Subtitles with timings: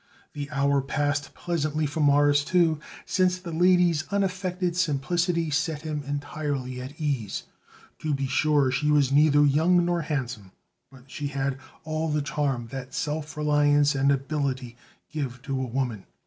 [0.33, 6.81] The hour passed pleasantly for Morris, too, since the lady's unaffected simplicity set him entirely
[6.81, 7.43] at his ease.
[7.99, 10.53] To be sure, she was neither young nor handsome,
[10.91, 14.75] but she had all the charm that self reliance and ability
[15.11, 16.07] give to a woman.